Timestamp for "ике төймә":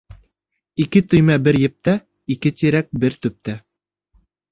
0.85-1.35